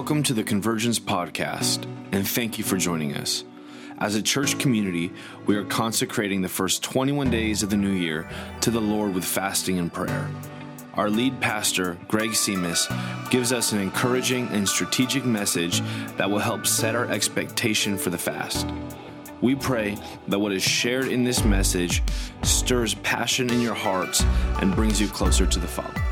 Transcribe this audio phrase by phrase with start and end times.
[0.00, 3.44] Welcome to the Convergence Podcast, and thank you for joining us.
[3.98, 5.12] As a church community,
[5.44, 8.26] we are consecrating the first 21 days of the new year
[8.62, 10.30] to the Lord with fasting and prayer.
[10.94, 12.88] Our lead pastor, Greg Simas,
[13.28, 15.82] gives us an encouraging and strategic message
[16.16, 18.66] that will help set our expectation for the fast.
[19.42, 19.98] We pray
[20.28, 22.02] that what is shared in this message
[22.42, 24.24] stirs passion in your hearts
[24.62, 26.09] and brings you closer to the Father.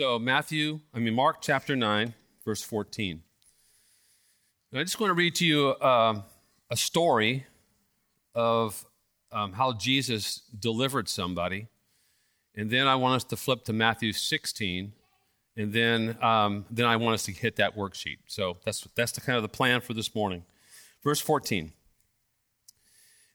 [0.00, 3.20] So, Matthew, I mean, Mark chapter 9, verse 14.
[4.72, 6.22] And I just want to read to you uh,
[6.70, 7.44] a story
[8.34, 8.82] of
[9.30, 11.66] um, how Jesus delivered somebody.
[12.54, 14.94] And then I want us to flip to Matthew 16.
[15.58, 18.20] And then, um, then I want us to hit that worksheet.
[18.26, 20.44] So that's, that's the kind of the plan for this morning.
[21.04, 21.72] Verse 14.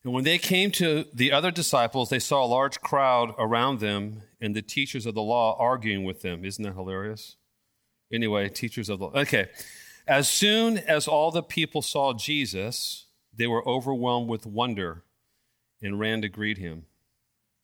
[0.05, 4.21] And when they came to the other disciples, they saw a large crowd around them
[4.39, 6.45] and the teachers of the law arguing with them.
[6.45, 7.37] Isn't that hilarious?
[8.13, 9.13] Anyway, teachers of the law.
[9.21, 9.47] Okay.
[10.07, 15.01] As soon as all the people saw Jesus, they were overwhelmed with wonder
[15.81, 16.85] and ran to greet him.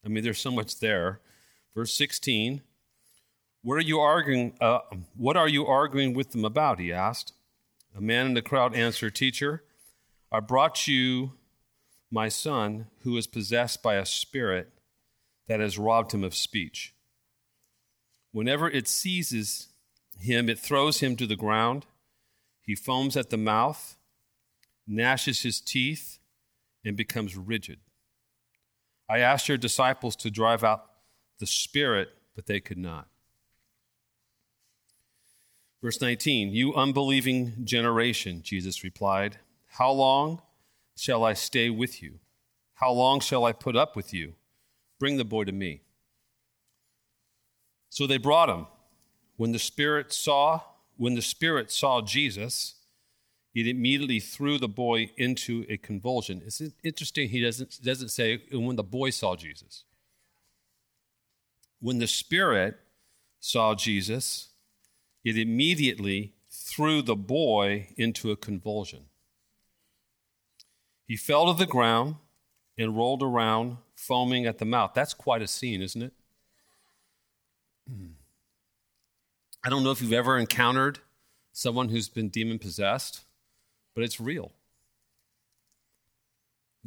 [0.04, 1.20] I mean, there's so much there.
[1.76, 2.64] Verse 16.
[3.62, 4.54] What are you arguing?
[4.60, 4.80] Uh,
[5.16, 6.80] what are you arguing with them about?
[6.80, 7.34] He asked.
[7.96, 9.64] A man in the crowd answered, Teacher,
[10.32, 11.34] I brought you
[12.12, 14.70] my son, who is possessed by a spirit
[15.48, 16.94] that has robbed him of speech.
[18.32, 19.70] Whenever it seizes
[20.20, 21.86] him, it throws him to the ground.
[22.62, 23.98] He foams at the mouth,
[24.88, 26.20] gnashes his teeth,
[26.84, 27.80] and becomes rigid.
[29.10, 30.86] I asked your disciples to drive out
[31.40, 33.08] the spirit, but they could not.
[35.82, 40.42] Verse 19, you unbelieving generation, Jesus replied, how long?
[41.02, 42.20] Shall I stay with you?
[42.76, 44.36] How long shall I put up with you?
[45.00, 45.82] Bring the boy to me.
[47.90, 48.68] So they brought him.
[49.36, 50.62] When the spirit saw,
[50.98, 52.76] when the spirit saw Jesus,
[53.56, 56.44] it immediately threw the boy into a convulsion.
[56.46, 59.86] It's interesting, he doesn't, doesn't say when the boy saw Jesus.
[61.80, 62.78] When the spirit
[63.40, 64.50] saw Jesus,
[65.24, 69.06] it immediately threw the boy into a convulsion.
[71.12, 72.16] He fell to the ground
[72.78, 74.92] and rolled around, foaming at the mouth.
[74.96, 76.14] That's quite a scene, isn't it?
[79.62, 81.00] I don't know if you've ever encountered
[81.52, 83.26] someone who's been demon possessed,
[83.94, 84.54] but it's real.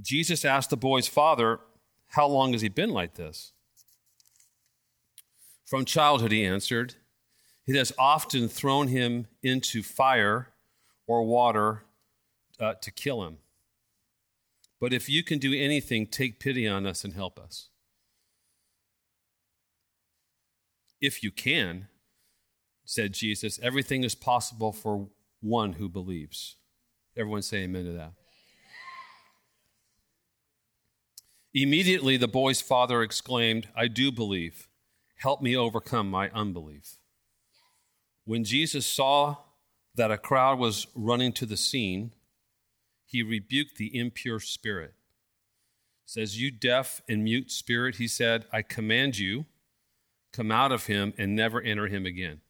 [0.00, 1.60] Jesus asked the boy's father,
[2.06, 3.52] How long has he been like this?
[5.66, 6.94] From childhood, he answered,
[7.66, 10.48] It has often thrown him into fire
[11.06, 11.82] or water
[12.58, 13.36] uh, to kill him.
[14.84, 17.70] But if you can do anything, take pity on us and help us.
[21.00, 21.88] If you can,
[22.84, 25.08] said Jesus, everything is possible for
[25.40, 26.56] one who believes.
[27.16, 28.12] Everyone say amen to that.
[31.54, 34.68] Immediately, the boy's father exclaimed, I do believe.
[35.16, 36.98] Help me overcome my unbelief.
[38.26, 39.36] When Jesus saw
[39.94, 42.12] that a crowd was running to the scene,
[43.04, 44.94] he rebuked the impure spirit.
[46.06, 49.46] says, You deaf and mute spirit, he said, I command you,
[50.32, 52.40] come out of him and never enter him again.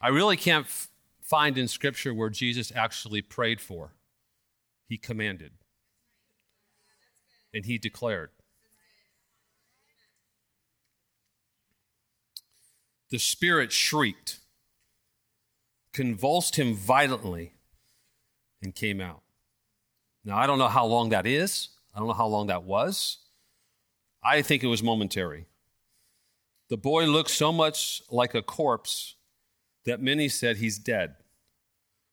[0.00, 0.88] I really can't f-
[1.22, 3.92] find in Scripture where Jesus actually prayed for.
[4.86, 5.52] He commanded.
[7.52, 8.30] And he declared.
[13.10, 14.40] The spirit shrieked
[15.96, 17.54] convulsed him violently,
[18.60, 19.22] and came out.
[20.26, 21.70] Now, I don't know how long that is.
[21.94, 23.16] I don't know how long that was.
[24.22, 25.46] I think it was momentary.
[26.68, 29.14] The boy looked so much like a corpse
[29.86, 31.14] that many said he's dead.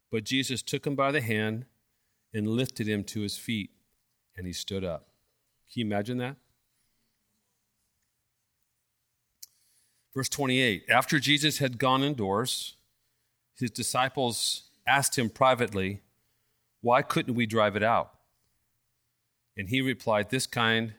[0.10, 1.66] But Jesus took him by the hand
[2.34, 3.72] and lifted him to his feet,
[4.38, 5.10] and he stood up.
[5.70, 6.38] Can you imagine that?
[10.16, 12.78] Verse 28 After Jesus had gone indoors,
[13.64, 16.02] his disciples asked him privately,
[16.82, 18.12] Why couldn't we drive it out?
[19.56, 20.96] And he replied, This kind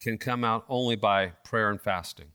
[0.00, 2.28] can come out only by prayer and fasting.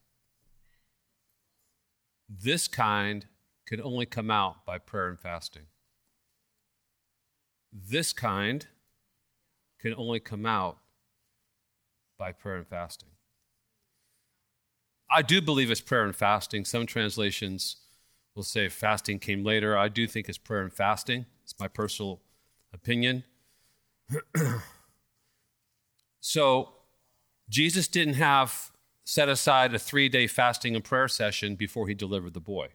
[2.29, 3.25] This kind
[3.65, 5.65] can only come out by prayer and fasting.
[7.73, 8.67] This kind
[9.79, 10.77] can only come out
[12.19, 13.09] by prayer and fasting.
[15.09, 16.65] I do believe it's prayer and fasting.
[16.65, 17.77] Some translations
[18.37, 19.77] will say fasting came later.
[19.77, 21.25] I do think it's prayer and fasting.
[21.43, 22.21] It's my personal
[22.71, 23.23] opinion.
[26.21, 26.69] so,
[27.49, 28.71] Jesus didn't have
[29.03, 32.69] set aside a three day fasting and prayer session before he delivered the boy.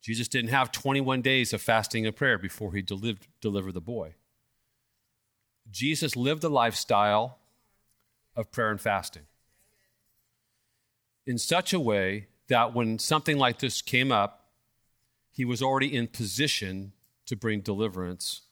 [0.00, 4.14] Jesus didn't have 21 days of fasting and prayer before he delivered, delivered the boy.
[5.70, 7.38] Jesus lived a lifestyle
[8.36, 9.24] of prayer and fasting
[11.26, 14.50] in such a way that when something like this came up,
[15.30, 16.92] he was already in position
[17.26, 18.42] to bring deliverance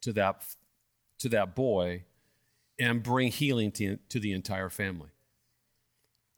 [0.00, 0.44] to that,
[1.18, 2.04] to that boy
[2.78, 5.10] and bring healing to, to the entire family.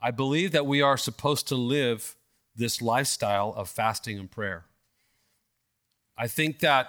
[0.00, 2.16] I believe that we are supposed to live
[2.54, 4.64] this lifestyle of fasting and prayer.
[6.16, 6.88] I think that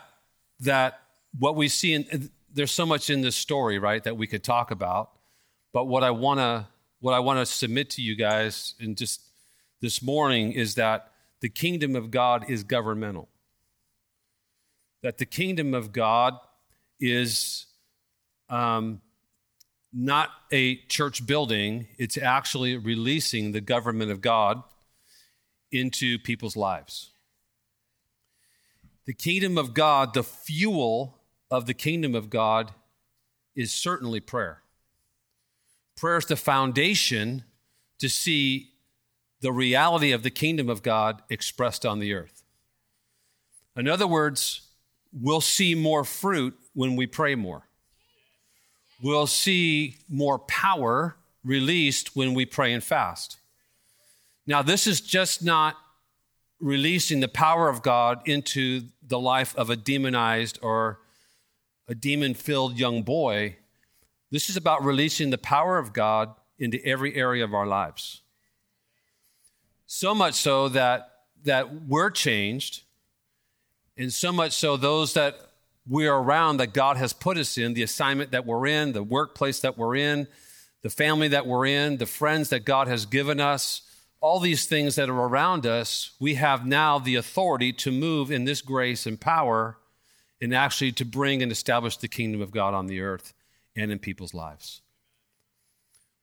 [0.61, 1.01] that
[1.37, 4.71] what we see in there's so much in this story, right, that we could talk
[4.71, 5.11] about.
[5.73, 6.67] But what I want to
[6.99, 9.21] what I want to submit to you guys and just
[9.81, 13.29] this morning is that the kingdom of God is governmental.
[15.03, 16.33] That the kingdom of God
[16.99, 17.67] is
[18.49, 19.01] um,
[19.93, 24.63] not a church building, it's actually releasing the government of God
[25.71, 27.11] into people's lives.
[29.05, 31.19] The kingdom of God, the fuel
[31.49, 32.73] of the kingdom of God,
[33.55, 34.63] is certainly prayer.
[35.95, 37.43] Prayer is the foundation
[37.99, 38.71] to see
[39.41, 42.43] the reality of the kingdom of God expressed on the earth.
[43.75, 44.61] In other words,
[45.13, 47.67] we'll see more fruit when we pray more.
[49.01, 53.37] We'll see more power released when we pray and fast.
[54.47, 55.75] Now, this is just not
[56.59, 60.99] releasing the power of God into the life of a demonized or
[61.87, 63.57] a demon filled young boy.
[64.31, 68.21] This is about releasing the power of God into every area of our lives.
[69.87, 71.13] So much so that,
[71.45, 72.83] that we're changed,
[73.97, 75.39] and so much so those that
[75.89, 79.01] we are around that God has put us in, the assignment that we're in, the
[79.01, 80.27] workplace that we're in,
[80.81, 83.81] the family that we're in, the friends that God has given us,
[84.19, 88.43] all these things that are around us, we have now the authority to move in
[88.43, 89.77] this grace and power
[90.41, 93.33] and actually to bring and establish the kingdom of God on the earth
[93.75, 94.81] and in people's lives.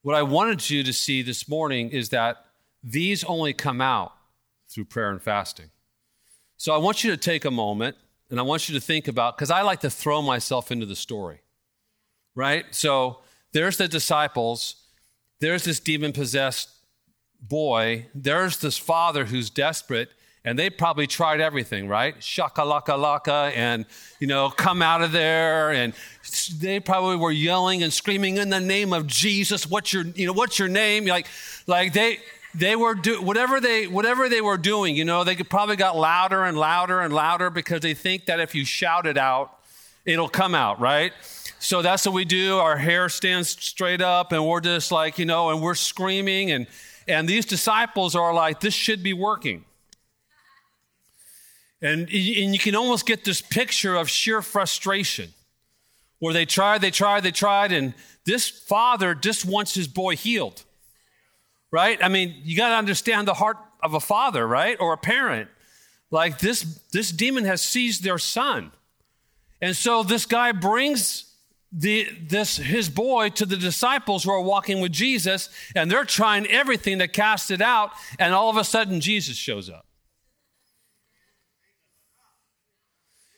[0.02, 2.44] What I wanted you to see this morning is that
[2.84, 4.12] these only come out
[4.68, 5.70] through prayer and fasting.
[6.58, 7.96] So I want you to take a moment
[8.30, 10.96] and I want you to think about, because I like to throw myself into the
[10.96, 11.40] story,
[12.34, 12.64] right?
[12.72, 13.20] So
[13.52, 14.76] there's the disciples,
[15.40, 16.70] there's this demon possessed
[17.40, 20.10] boy, there's this father who's desperate,
[20.44, 22.18] and they probably tried everything, right?
[22.18, 23.86] Shakalaka laka, and
[24.20, 25.94] you know, come out of there, and
[26.58, 29.66] they probably were yelling and screaming in the name of Jesus.
[29.66, 31.06] What's your, you know, what's your name?
[31.06, 31.26] Like,
[31.66, 32.18] like they
[32.54, 36.44] they were do whatever they whatever they were doing you know they probably got louder
[36.44, 39.58] and louder and louder because they think that if you shout it out
[40.04, 41.12] it'll come out right?
[41.58, 42.58] So that's what we do.
[42.58, 46.66] Our hair stands straight up and we're just like you know and we're screaming and
[47.08, 49.64] and these disciples are like this should be working.
[51.82, 55.34] And, and you can almost get this picture of sheer frustration
[56.18, 60.64] where they tried they tried they tried and this father just wants his boy healed
[61.74, 61.98] right?
[62.00, 64.76] I mean, you got to understand the heart of a father, right?
[64.78, 65.50] Or a parent.
[66.08, 66.62] Like this,
[66.92, 68.70] this demon has seized their son.
[69.60, 71.34] And so this guy brings
[71.72, 76.46] the, this, his boy to the disciples who are walking with Jesus, and they're trying
[76.46, 77.90] everything to cast it out,
[78.20, 79.84] and all of a sudden Jesus shows up.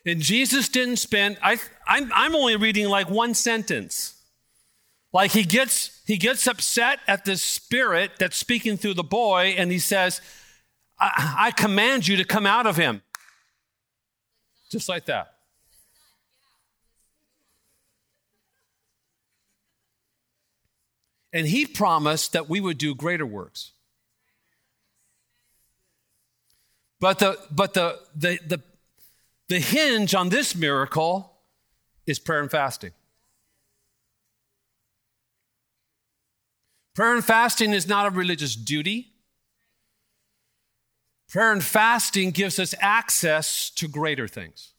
[0.04, 4.14] And Jesus didn't spend, I, I'm, I'm only reading like one sentence.
[5.10, 9.72] Like he gets he gets upset at the spirit that's speaking through the boy, and
[9.72, 10.20] he says,
[10.98, 13.02] I, I command you to come out of him.
[14.70, 15.32] Just like that.
[21.32, 23.72] And he promised that we would do greater works.
[27.00, 28.62] But the but the the the,
[29.48, 31.32] the hinge on this miracle
[32.06, 32.92] is prayer and fasting.
[36.96, 39.12] Prayer and fasting is not a religious duty.
[41.28, 44.72] Prayer and fasting gives us access to greater things.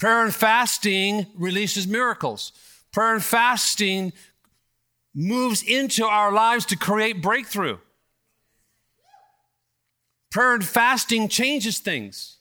[0.00, 2.50] Prayer and fasting releases miracles.
[2.90, 4.12] Prayer and fasting
[5.14, 7.78] moves into our lives to create breakthrough.
[10.32, 12.38] Prayer and fasting changes things.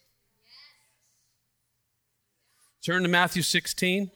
[2.83, 4.09] Turn to Matthew 16.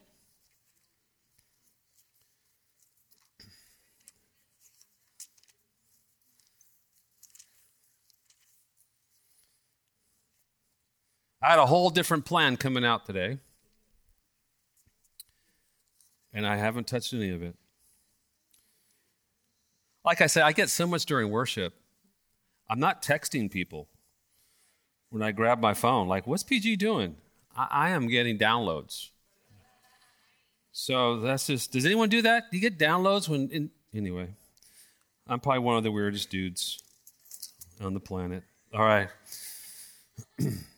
[11.41, 13.39] I had a whole different plan coming out today.
[16.33, 17.55] and I haven't touched any of it.
[20.03, 21.73] Like I said, I get so much during worship.
[22.69, 23.87] I'm not texting people
[25.09, 27.17] when I grab my phone, like, what's PG doing?
[27.55, 29.09] I, I am getting downloads.
[30.71, 32.49] So that's just, does anyone do that?
[32.49, 34.29] Do you get downloads when, in, anyway,
[35.27, 36.81] I'm probably one of the weirdest dudes
[37.81, 38.43] on the planet.
[38.73, 39.09] All right.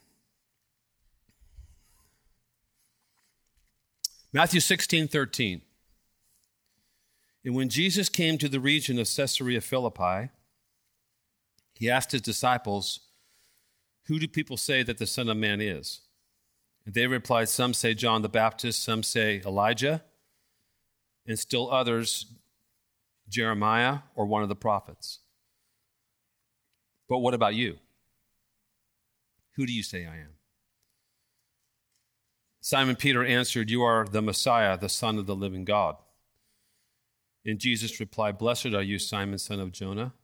[4.34, 5.62] Matthew 16, 13.
[7.44, 10.30] And when Jesus came to the region of Caesarea Philippi,
[11.76, 12.98] he asked his disciples,
[14.06, 16.00] Who do people say that the Son of Man is?
[16.84, 20.02] And they replied, Some say John the Baptist, some say Elijah,
[21.28, 22.26] and still others,
[23.28, 25.20] Jeremiah or one of the prophets.
[27.08, 27.78] But what about you?
[29.54, 30.33] Who do you say I am?
[32.64, 35.96] Simon Peter answered, You are the Messiah, the Son of the living God.
[37.44, 40.14] And Jesus replied, Blessed are you, Simon, son of Jonah,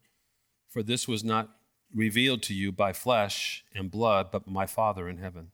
[0.71, 1.51] for this was not
[1.95, 5.49] revealed to you by flesh and blood, but my Father in heaven.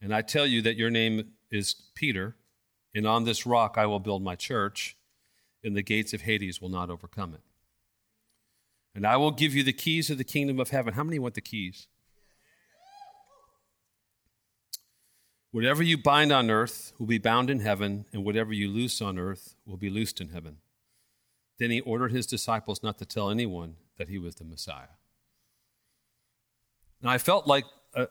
[0.00, 2.36] And I tell you that your name is Peter,
[2.94, 4.96] and on this rock I will build my church,
[5.64, 7.42] and the gates of Hades will not overcome it.
[8.94, 10.94] And I will give you the keys of the kingdom of heaven.
[10.94, 11.88] How many want the keys?
[15.50, 19.18] Whatever you bind on earth will be bound in heaven, and whatever you loose on
[19.18, 20.58] earth will be loosed in heaven.
[21.58, 24.96] Then he ordered his disciples not to tell anyone that he was the Messiah.
[27.02, 27.64] Now, I felt like,
[27.94, 28.06] uh,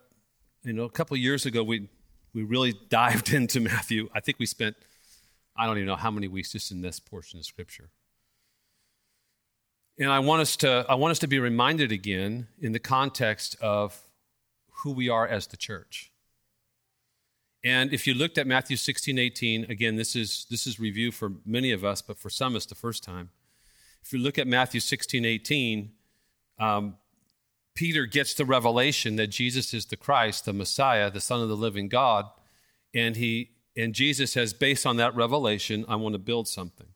[0.63, 1.89] you know, a couple years ago, we,
[2.33, 4.09] we really dived into Matthew.
[4.13, 4.75] I think we spent,
[5.55, 7.89] I don't even know how many weeks just in this portion of Scripture.
[9.99, 13.55] And I want us to, I want us to be reminded again in the context
[13.61, 13.99] of
[14.83, 16.11] who we are as the church.
[17.67, 21.33] And if you looked at Matthew 16, 18, again, this is, this is review for
[21.45, 23.29] many of us, but for some it's the first time.
[24.01, 25.91] If you look at Matthew 16, 18,
[26.59, 26.95] um,
[27.75, 31.57] Peter gets the revelation that Jesus is the Christ, the Messiah, the Son of the
[31.57, 32.27] living God.
[32.95, 36.87] And, he, and Jesus says, based on that revelation, I want to build something.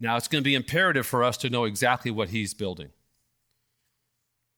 [0.00, 2.88] Now, it's going to be imperative for us to know exactly what he's building.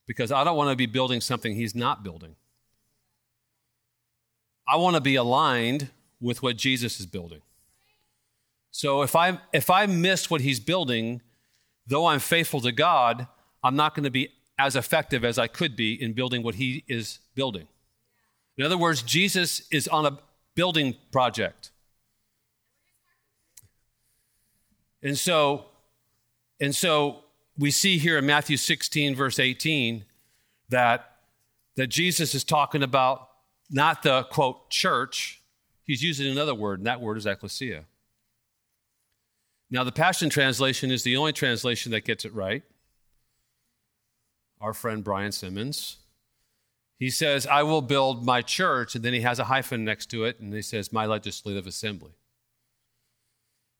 [0.06, 2.36] Because I don't want to be building something he's not building.
[4.66, 7.42] I want to be aligned with what Jesus is building.
[8.70, 11.22] So if I if I miss what he's building,
[11.86, 13.26] though I'm faithful to God,
[13.62, 16.84] I'm not going to be as effective as I could be in building what he
[16.88, 17.68] is building.
[18.56, 20.18] In other words, Jesus is on a
[20.54, 21.70] building project.
[25.02, 25.66] And so
[26.60, 27.22] and so
[27.58, 30.04] we see here in Matthew 16 verse 18
[30.70, 31.12] that
[31.76, 33.28] that Jesus is talking about
[33.70, 35.40] not the quote church.
[35.84, 37.84] He's using another word, and that word is ecclesia.
[39.70, 42.62] Now, the Passion Translation is the only translation that gets it right.
[44.60, 45.96] Our friend Brian Simmons.
[46.98, 50.24] He says, I will build my church, and then he has a hyphen next to
[50.24, 52.12] it, and he says, my legislative assembly.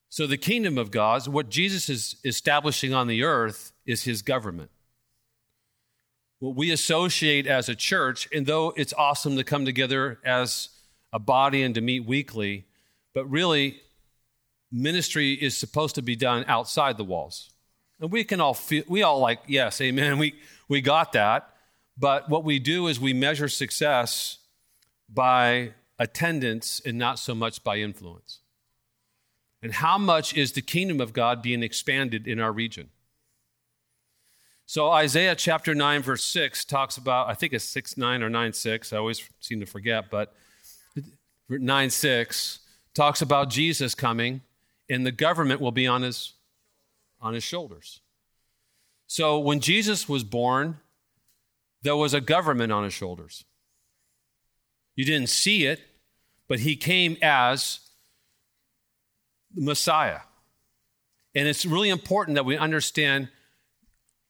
[0.09, 4.71] So, the kingdom of God, what Jesus is establishing on the earth, is his government
[6.39, 10.69] what we associate as a church, and though it's awesome to come together as
[11.13, 12.67] a body and to meet weekly,
[13.15, 13.81] but really,
[14.71, 17.51] ministry is supposed to be done outside the walls.
[18.01, 20.35] And we can all feel, we all like, yes, amen, we,
[20.69, 21.49] we got that.
[21.97, 24.39] But what we do is we measure success
[25.09, 28.41] by attendance and not so much by influence.
[29.63, 32.91] And how much is the kingdom of God being expanded in our region?
[34.69, 38.53] So Isaiah chapter 9, verse 6 talks about, I think it's 6 9 or 9
[38.53, 38.93] 6.
[38.93, 40.35] I always seem to forget, but
[41.49, 42.59] 9 6
[42.93, 44.41] talks about Jesus coming
[44.91, 46.33] and the government will be on his
[47.21, 48.01] on his shoulders.
[49.07, 50.81] So when Jesus was born,
[51.83, 53.45] there was a government on his shoulders.
[54.97, 55.81] You didn't see it,
[56.49, 57.81] but he came as
[59.55, 60.21] the Messiah.
[61.35, 63.29] And it's really important that we understand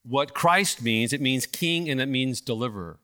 [0.09, 1.13] what Christ means.
[1.13, 2.99] It means king and it means deliverer.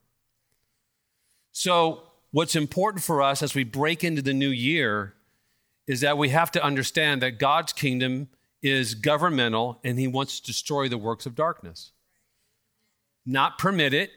[1.51, 5.13] So, what's important for us as we break into the new year
[5.85, 8.29] is that we have to understand that God's kingdom
[8.61, 11.91] is governmental and he wants to destroy the works of darkness.
[13.25, 14.09] Not permit it,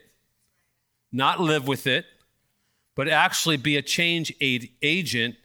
[1.11, 2.05] not live with it,
[2.95, 5.35] but actually be a change agent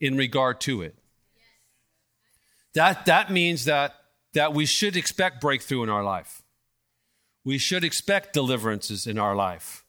[0.00, 0.94] in regard to it.
[2.74, 3.94] That, that means that,
[4.34, 6.42] that we should expect breakthrough in our life.
[7.48, 9.82] We should expect deliverances in our life.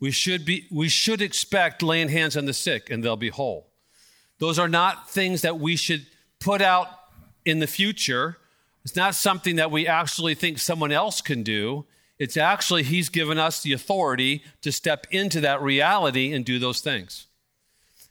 [0.00, 3.68] We should, be, we should expect laying hands on the sick and they'll be whole.
[4.40, 6.06] Those are not things that we should
[6.40, 6.88] put out
[7.44, 8.38] in the future.
[8.84, 11.84] It's not something that we actually think someone else can do.
[12.18, 16.80] It's actually He's given us the authority to step into that reality and do those
[16.80, 17.28] things.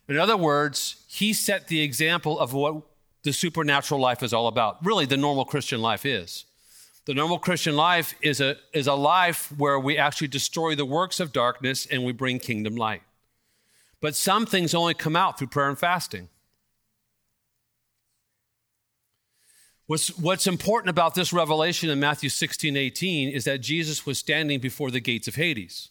[0.08, 2.84] In other words, He set the example of what
[3.24, 4.78] the supernatural life is all about.
[4.86, 6.46] Really, the normal Christian life is.
[7.06, 11.20] The normal Christian life is a, is a life where we actually destroy the works
[11.20, 13.02] of darkness and we bring kingdom light.
[14.00, 16.30] But some things only come out through prayer and fasting.
[19.86, 24.60] What's, what's important about this revelation in Matthew 16, 18 is that Jesus was standing
[24.60, 25.90] before the gates of Hades.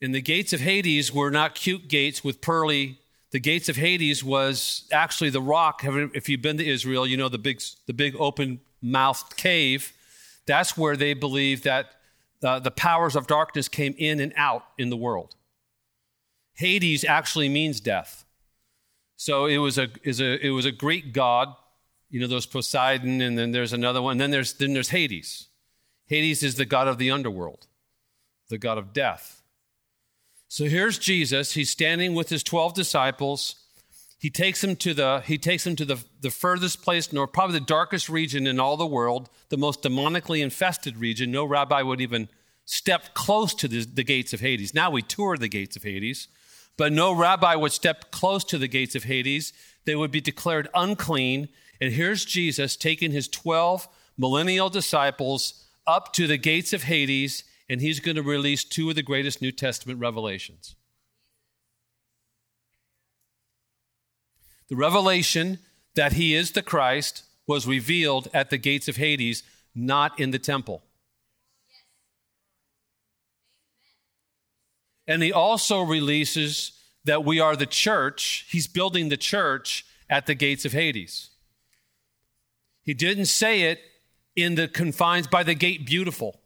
[0.00, 2.98] And the gates of Hades were not cute gates with pearly.
[3.32, 5.82] The gates of Hades was actually the rock.
[5.84, 9.92] If you've been to Israel, you know the big, the big open mouthed cave
[10.46, 11.92] that's where they believe that
[12.42, 15.34] uh, the powers of darkness came in and out in the world.
[16.54, 18.24] Hades actually means death.
[19.16, 21.48] So it was a, is a, it was a Greek god.
[22.10, 24.18] You know, there's Poseidon, and then there's another one.
[24.18, 25.48] Then there's, then there's Hades.
[26.06, 27.66] Hades is the god of the underworld,
[28.48, 29.42] the god of death.
[30.48, 31.52] So here's Jesus.
[31.52, 33.65] He's standing with his 12 disciples
[34.18, 37.58] he takes him to the he takes him to the, the furthest place nor probably
[37.58, 41.30] the darkest region in all the world the most demonically infested region.
[41.30, 42.28] No rabbi would even
[42.64, 44.74] step close to the, the gates of hades.
[44.74, 46.28] Now we tour the gates of hades
[46.76, 49.52] but no rabbi would step close to the gates of hades.
[49.86, 51.48] They would be declared unclean.
[51.80, 57.80] And here's jesus taking his 12 millennial disciples up to the gates of hades and
[57.80, 60.74] he's going to release two of the greatest new testament revelations
[64.68, 65.58] The revelation
[65.94, 69.42] that he is the Christ was revealed at the gates of Hades,
[69.74, 70.82] not in the temple.
[75.06, 76.72] And he also releases
[77.04, 78.46] that we are the church.
[78.50, 81.30] He's building the church at the gates of Hades.
[82.82, 83.80] He didn't say it
[84.34, 86.40] in the confines by the gate beautiful.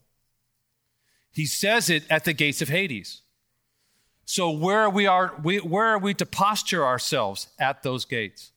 [1.33, 3.23] He says it at the gates of Hades.
[4.31, 8.53] So where we are, we, where are we to posture ourselves at those gates?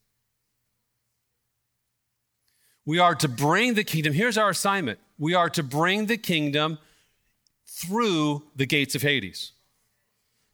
[2.86, 4.14] We are to bring the kingdom.
[4.14, 5.00] Here's our assignment.
[5.18, 6.78] We are to bring the kingdom
[7.66, 9.54] through the gates of Hades.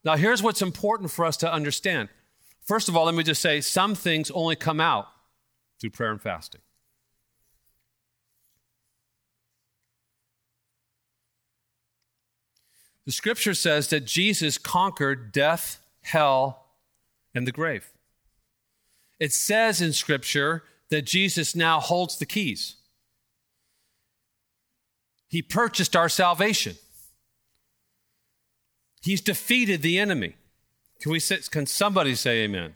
[0.06, 2.08] Now, here's what's important for us to understand.
[2.64, 5.10] First of all, let me just say some things only come out
[5.82, 6.62] through prayer and fasting.
[13.10, 16.68] The scripture says that Jesus conquered death, hell,
[17.34, 17.92] and the grave.
[19.20, 22.76] It says in scripture that Jesus now holds the keys.
[25.28, 26.76] He purchased our salvation.
[29.02, 30.36] He's defeated the enemy.
[31.02, 32.76] Can we say, can somebody say amen?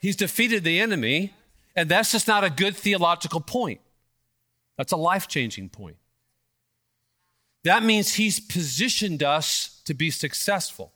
[0.00, 1.32] He's defeated the enemy,
[1.76, 3.80] and that's just not a good theological point.
[4.76, 5.96] That's a life-changing point.
[7.66, 10.92] That means He's positioned us to be successful.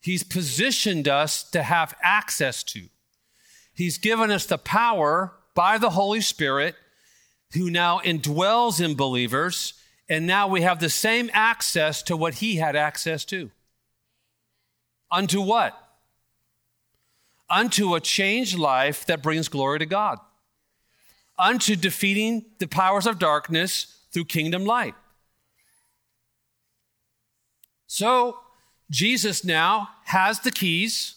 [0.00, 2.84] He's positioned us to have access to.
[3.74, 6.76] He's given us the power by the Holy Spirit
[7.52, 9.74] who now indwells in believers,
[10.08, 13.50] and now we have the same access to what He had access to.
[15.10, 15.78] Unto what?
[17.50, 20.20] Unto a changed life that brings glory to God.
[21.38, 24.94] Unto defeating the powers of darkness through kingdom light.
[27.88, 28.38] So
[28.90, 31.16] Jesus now has the keys,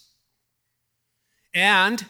[1.53, 2.03] and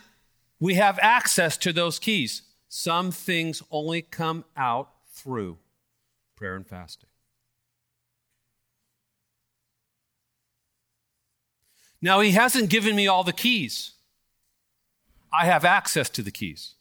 [0.60, 2.44] we have access to those keys.
[2.70, 5.58] Some things only come out through
[6.36, 7.10] prayer and fasting.
[12.02, 13.92] Now, he hasn't given me all the keys.
[15.34, 16.76] I have access to the keys.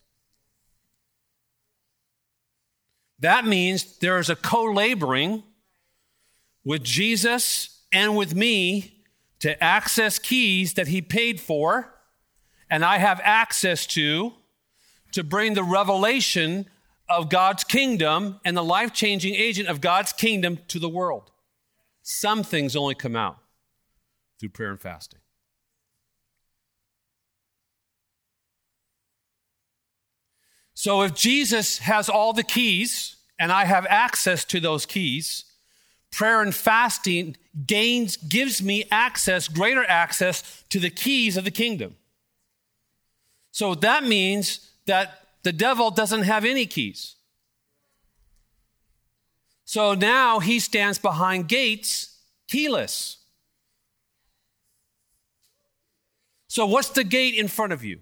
[3.18, 5.42] That means there is a co laboring
[6.64, 9.04] with Jesus and with me
[9.40, 11.94] to access keys that he paid for
[12.70, 14.32] and I have access to
[15.12, 16.66] to bring the revelation
[17.08, 21.32] of God's kingdom and the life changing agent of God's kingdom to the world.
[22.02, 23.38] Some things only come out
[24.38, 25.18] through prayer and fasting.
[30.74, 35.44] So if Jesus has all the keys and I have access to those keys,
[36.10, 41.96] prayer and fasting gains gives me access greater access to the keys of the kingdom
[43.52, 47.16] so that means that the devil doesn't have any keys
[49.64, 52.18] so now he stands behind gates
[52.48, 53.20] keyless
[56.50, 58.00] So, what's the gate in front of you?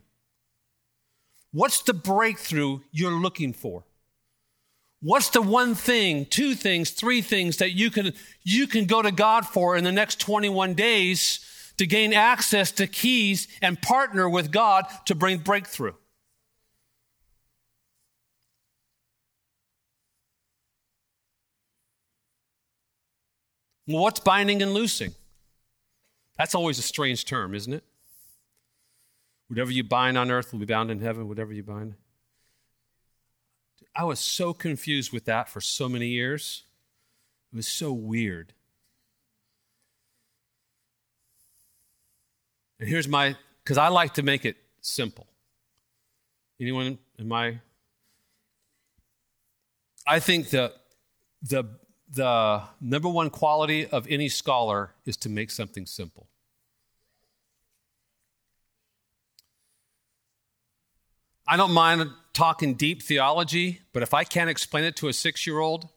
[1.53, 3.85] What's the breakthrough you're looking for?
[5.01, 9.13] What's the one thing, two things, three things that you can, you can go to
[9.13, 11.41] God for in the next 21 days
[11.77, 15.95] to gain access to keys and partner with God to bring breakthrough?
[23.87, 25.15] Well, what's binding and loosing?
[26.37, 27.85] That's always a strange term, isn't it?
[29.47, 31.95] Whatever you bind on earth will be bound in heaven, whatever you bind.
[33.99, 36.63] I was so confused with that for so many years.
[37.53, 38.53] It was so weird.
[42.79, 43.35] And here's my,
[43.65, 45.27] because I like to make it simple.
[46.61, 47.59] Anyone in my,
[50.07, 50.73] I think the,
[51.43, 51.65] the,
[52.15, 56.29] the number one quality of any scholar is to make something simple.
[61.49, 62.09] I don't mind
[62.39, 65.89] talking deep theology, but if I can't explain it to a six year old,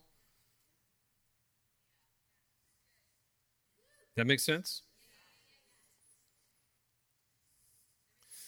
[4.16, 4.82] that makes sense?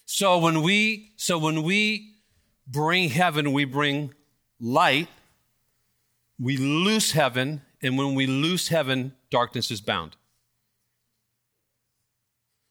[0.07, 2.15] So when we so when we
[2.65, 4.15] bring heaven, we bring
[4.59, 5.07] light.
[6.39, 10.15] We loose heaven, and when we loose heaven, darkness is bound.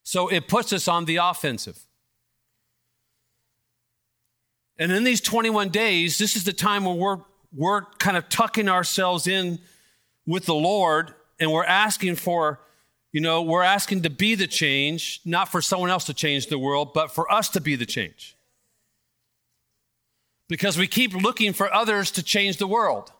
[0.03, 1.87] So it puts us on the offensive.
[4.83, 7.18] And in these 21 days, this is the time where we're,
[7.55, 9.61] we're kind of tucking ourselves in
[10.27, 12.59] with the Lord and we're asking for,
[13.12, 16.59] you know, we're asking to be the change, not for someone else to change the
[16.59, 18.37] world, but for us to be the change.
[20.49, 23.12] Because we keep looking for others to change the world.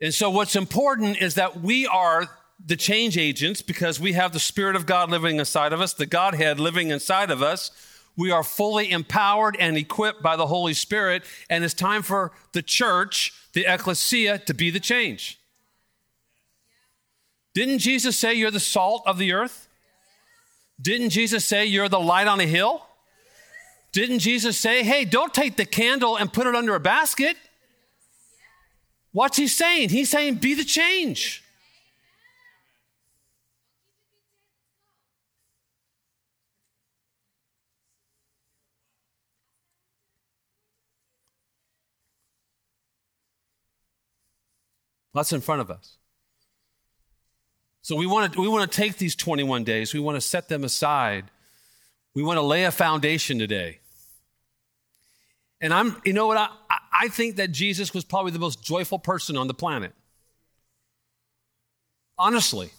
[0.00, 2.26] And so, what's important is that we are
[2.58, 6.06] the change agents because we have the Spirit of God living inside of us, the
[6.06, 7.70] Godhead living inside of us
[8.16, 12.62] we are fully empowered and equipped by the Holy Spirit, and it's time for the
[12.62, 15.38] church, the ecclesia, to be the change.
[17.54, 19.68] Didn't Jesus say you're the salt of the earth?
[20.80, 22.86] Didn't Jesus say you're the light on a hill?
[23.92, 27.36] Didn't Jesus say, hey, don't take the candle and put it under a basket?
[29.12, 29.90] What's he saying?
[29.90, 31.41] He's saying, be the change.
[45.14, 45.96] That's in front of us.
[47.82, 50.48] So we want to we want to take these 21 days, we want to set
[50.48, 51.24] them aside.
[52.14, 53.78] We want to lay a foundation today.
[55.60, 56.48] And I'm, you know what, I,
[56.92, 59.94] I think that Jesus was probably the most joyful person on the planet.
[62.18, 62.70] Honestly.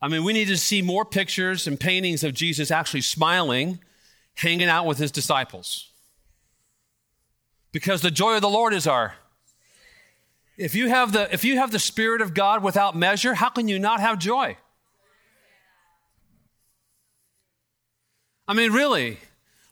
[0.00, 3.80] I mean, we need to see more pictures and paintings of Jesus actually smiling,
[4.34, 5.90] hanging out with his disciples.
[7.72, 9.14] Because the joy of the Lord is our
[10.58, 13.68] if you have the if you have the spirit of God without measure, how can
[13.68, 14.56] you not have joy?
[18.48, 19.18] I mean, really,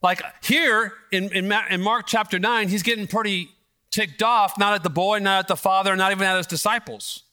[0.02, 3.48] like here in, in, in Mark chapter 9, he's getting pretty
[3.90, 7.24] ticked off, not at the boy, not at the father, not even at his disciples.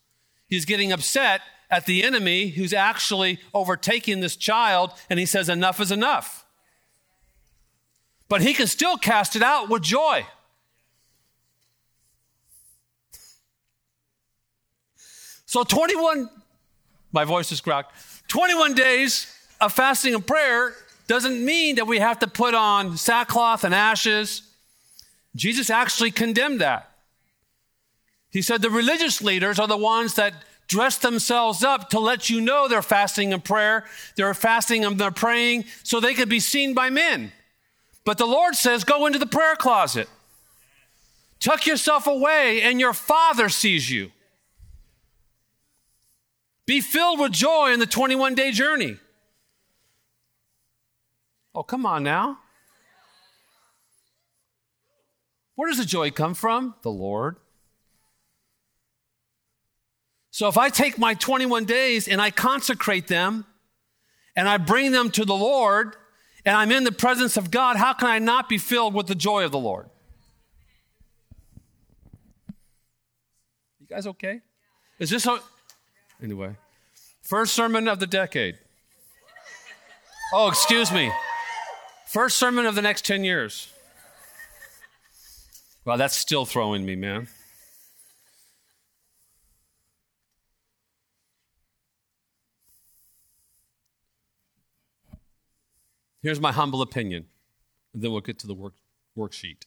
[0.48, 5.82] He's getting upset at the enemy who's actually overtaking this child, and he says, Enough
[5.82, 6.46] is enough.
[8.30, 10.26] But he can still cast it out with joy.
[15.54, 16.32] So 21,
[17.12, 17.94] my voice is cracked.
[18.28, 20.74] 21 days of fasting and prayer
[21.08, 24.42] doesn't mean that we have to put on sackcloth and ashes.
[25.36, 26.90] Jesus actually condemned that.
[28.32, 30.34] He said the religious leaders are the ones that
[30.68, 33.86] dress themselves up to let you know they're fasting and prayer.
[34.16, 37.32] They're fasting and they're praying so they could be seen by men.
[38.06, 40.10] But the Lord says, go into the prayer closet.
[41.40, 44.10] Tuck yourself away, and your Father sees you.
[46.66, 48.98] Be filled with joy in the 21 day journey.
[51.56, 52.40] Oh, come on now.
[55.56, 56.76] Where does the joy come from?
[56.82, 57.38] The Lord.
[60.32, 63.46] So if I take my 21 days and I consecrate them
[64.36, 65.96] and I bring them to the Lord
[66.44, 69.16] and I'm in the presence of God, how can I not be filled with the
[69.16, 69.90] joy of the Lord?
[73.80, 74.42] You guys okay?
[74.98, 75.28] Is this
[76.24, 76.56] Anyway,
[77.22, 78.58] first sermon of the decade.
[80.34, 81.12] Oh, excuse me.
[82.08, 83.68] First sermon of the next 10 years.
[85.84, 87.28] Well, that's still throwing me, man.
[96.22, 97.26] Here's my humble opinion,
[97.94, 98.76] and then we'll get to the work,
[99.18, 99.66] worksheet.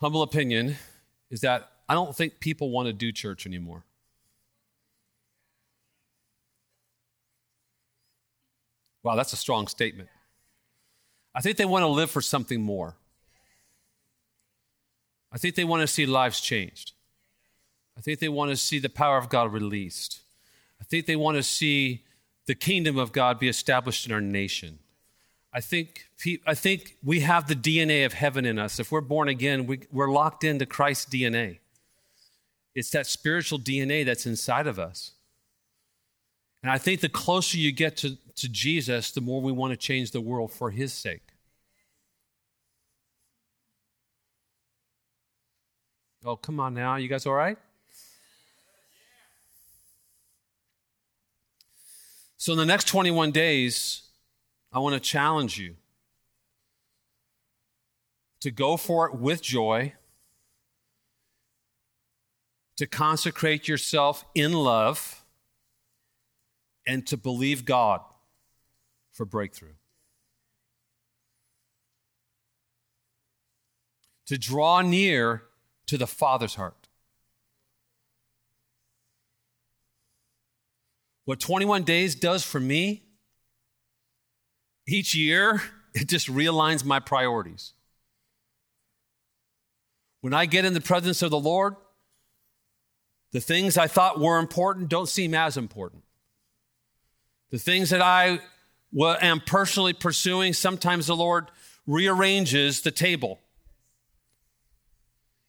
[0.00, 0.74] Humble opinion
[1.30, 3.84] is that I don't think people want to do church anymore.
[9.08, 10.10] Wow, that's a strong statement.
[11.34, 12.94] I think they want to live for something more.
[15.32, 16.92] I think they want to see lives changed.
[17.96, 20.20] I think they want to see the power of God released.
[20.78, 22.04] I think they want to see
[22.44, 24.78] the kingdom of God be established in our nation.
[25.54, 26.04] I think,
[26.46, 28.78] I think we have the DNA of heaven in us.
[28.78, 31.60] If we're born again, we, we're locked into Christ's DNA.
[32.74, 35.12] It's that spiritual DNA that's inside of us.
[36.62, 39.76] And I think the closer you get to, to Jesus, the more we want to
[39.76, 41.22] change the world for his sake.
[46.24, 46.96] Oh, come on now.
[46.96, 47.56] You guys all right?
[52.36, 54.02] So, in the next 21 days,
[54.72, 55.76] I want to challenge you
[58.40, 59.94] to go for it with joy,
[62.76, 65.17] to consecrate yourself in love,
[66.88, 68.00] and to believe God
[69.12, 69.74] for breakthrough.
[74.26, 75.42] To draw near
[75.86, 76.88] to the Father's heart.
[81.26, 83.02] What 21 days does for me,
[84.86, 85.60] each year,
[85.94, 87.74] it just realigns my priorities.
[90.22, 91.76] When I get in the presence of the Lord,
[93.32, 96.02] the things I thought were important don't seem as important.
[97.50, 98.40] The things that I
[99.20, 101.50] am personally pursuing, sometimes the Lord
[101.86, 103.40] rearranges the table.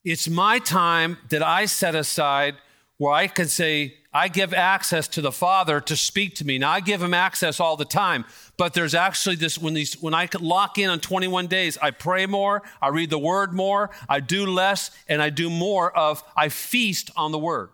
[0.04, 2.56] It's my time that I set aside
[2.98, 6.58] where I can say, I give access to the Father to speak to me.
[6.58, 8.26] Now I give him access all the time,
[8.58, 12.26] but there's actually this when these when I lock in on 21 days, I pray
[12.26, 16.50] more, I read the word more, I do less, and I do more of I
[16.50, 17.70] feast on the word.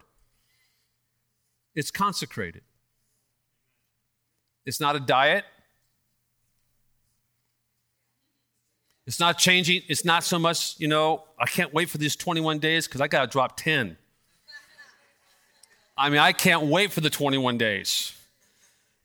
[1.74, 2.62] It's consecrated.
[4.66, 5.46] It's not a diet.
[9.08, 9.84] It's not changing.
[9.88, 13.08] It's not so much, you know, I can't wait for these 21 days because I
[13.08, 13.98] got to drop 10.
[15.98, 18.14] I mean, I can't wait for the 21 days.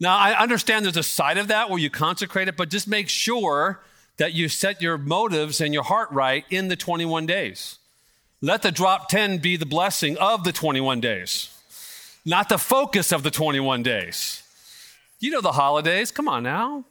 [0.01, 3.09] Now, I understand there's a side of that where you consecrate it, but just make
[3.09, 3.81] sure
[4.17, 7.79] that you set your motives and your heart right in the 21 days.
[8.41, 11.55] Let the drop 10 be the blessing of the 21 days,
[12.25, 14.43] not the focus of the 21 days.
[15.21, 16.11] You know the holidays.
[16.11, 16.85] Come on now.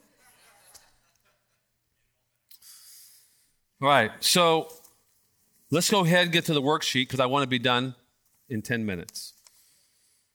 [3.82, 4.72] All right, so
[5.70, 7.94] let's go ahead and get to the worksheet because I want to be done
[8.48, 9.32] in 10 minutes.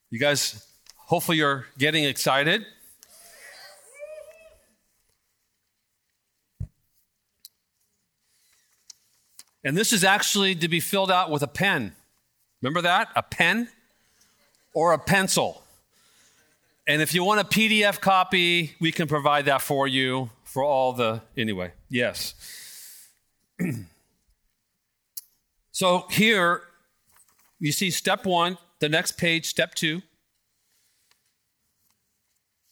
[0.10, 2.66] You guys, hopefully, you're getting excited.
[9.64, 11.96] And this is actually to be filled out with a pen.
[12.62, 13.10] Remember that?
[13.16, 13.70] A pen
[14.74, 15.65] or a pencil.
[16.88, 20.94] And if you want a PDF copy, we can provide that for you for all
[20.94, 21.22] the.
[21.36, 22.36] Anyway, yes.
[25.72, 26.62] so here,
[27.60, 30.02] you see step one, the next page, step two.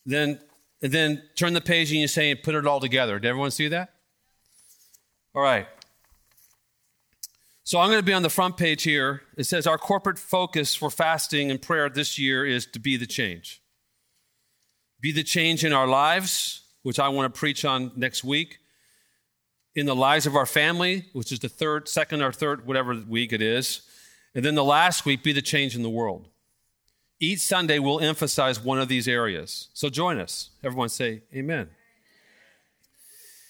[0.05, 0.39] Then,
[0.81, 3.17] and then turn the page and you say, and put it all together.
[3.17, 3.93] Did everyone see that?
[5.33, 5.65] All right.
[7.63, 9.23] So I'm going to be on the front page here.
[9.37, 13.07] It says, Our corporate focus for fasting and prayer this year is to be the
[13.07, 13.62] change.
[15.03, 18.59] Be the change in our lives, which I want to preach on next week
[19.75, 23.33] in the lives of our family, which is the third, second or third, whatever week
[23.33, 23.81] it is.
[24.33, 26.29] And then the last week, be the change in the world.
[27.19, 29.67] Each Sunday, we'll emphasize one of these areas.
[29.73, 30.51] So join us.
[30.63, 31.69] Everyone say, Amen.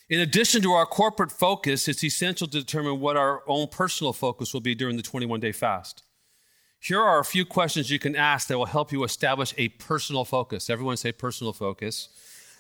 [0.10, 4.56] In addition to our corporate focus, it's essential to determine what our own personal focus
[4.56, 6.02] will be during the 21 day fast.
[6.84, 10.26] Here are a few questions you can ask that will help you establish a personal
[10.26, 10.70] focus.
[10.70, 12.10] Everyone say personal focus.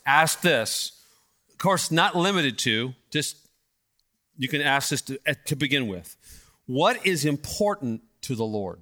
[0.06, 1.04] Ask this.
[1.52, 3.36] Of course, not limited to, just
[4.38, 6.16] you can ask this to, to begin with.
[6.68, 8.80] What is important to the Lord?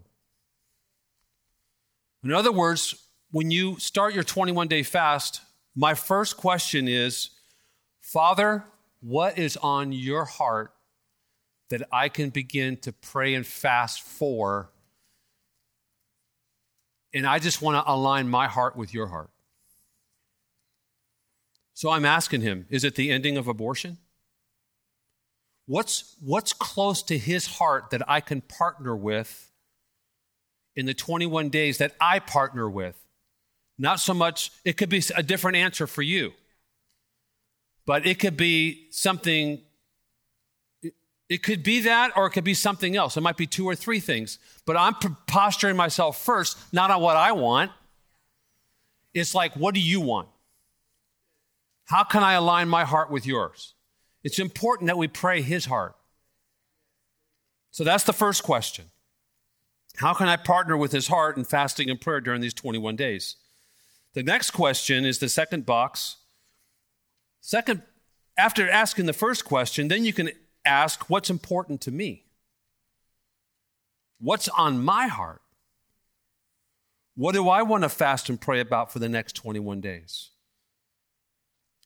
[2.24, 2.94] In other words,
[3.32, 5.42] when you start your 21 day fast,
[5.76, 7.32] my first question is
[8.00, 8.64] Father,
[9.00, 10.72] what is on your heart
[11.72, 14.70] that I can begin to pray and fast for?
[17.14, 19.30] And I just want to align my heart with your heart.
[21.74, 23.98] So I'm asking him, is it the ending of abortion?
[25.66, 29.52] What's, what's close to his heart that I can partner with
[30.76, 32.98] in the 21 days that I partner with?
[33.78, 36.34] Not so much, it could be a different answer for you.
[37.86, 39.62] But it could be something,
[41.32, 43.16] it could be that or it could be something else.
[43.16, 44.38] It might be two or three things.
[44.66, 44.96] But I'm
[45.28, 47.72] posturing myself first, not on what I want.
[49.14, 50.28] It's like, what do you want?
[51.86, 53.76] How can I align my heart with yours?
[54.26, 55.96] It's important that we pray his heart.
[57.72, 58.88] So that's the first question.
[59.96, 63.38] How can I partner with his heart in fasting and prayer during these 21 days?
[64.16, 66.18] The next question is the second box.
[67.40, 67.84] Second,
[68.38, 70.32] after asking the first question, then you can
[70.66, 72.26] ask, What's important to me?
[74.20, 75.42] What's on my heart?
[77.16, 80.30] What do I want to fast and pray about for the next 21 days?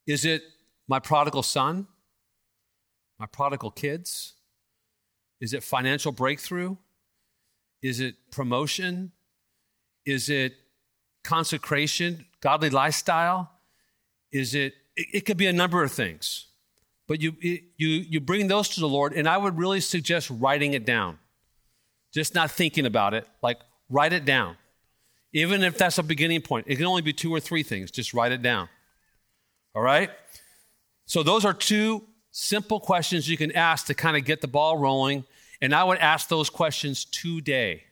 [0.06, 0.42] Is it
[0.86, 1.86] my prodigal son?
[3.18, 4.34] My prodigal kids?
[5.40, 6.76] Is it financial breakthrough?
[7.82, 9.12] Is it promotion?
[10.04, 10.54] Is it
[11.24, 13.50] consecration, godly lifestyle?
[14.32, 16.45] Is it, it, it could be a number of things.
[17.08, 20.74] But you, you, you bring those to the Lord, and I would really suggest writing
[20.74, 21.18] it down.
[22.12, 24.56] Just not thinking about it, like write it down.
[25.32, 27.90] Even if that's a beginning point, it can only be two or three things.
[27.90, 28.68] Just write it down.
[29.74, 30.10] All right?
[31.04, 34.76] So, those are two simple questions you can ask to kind of get the ball
[34.76, 35.24] rolling.
[35.60, 37.84] And I would ask those questions today.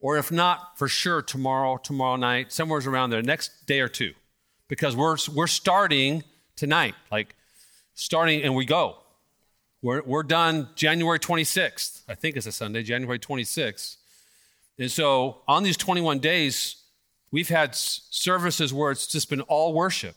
[0.00, 4.12] Or if not, for sure, tomorrow, tomorrow night, somewhere around there, next day or two.
[4.68, 6.24] Because we're, we're starting
[6.56, 7.34] tonight, like
[7.94, 8.96] starting, and we go.
[9.82, 12.02] We're, we're done January 26th.
[12.08, 13.96] I think it's a Sunday, January 26th.
[14.78, 16.76] And so on these 21 days,
[17.30, 20.16] we've had services where it's just been all worship.